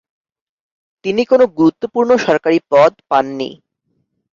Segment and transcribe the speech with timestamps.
[1.05, 3.49] তিনি কোনো গুরুত্বপূর্ণ সরকারি পদ পাননি।